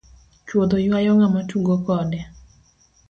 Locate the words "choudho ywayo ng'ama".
0.47-1.39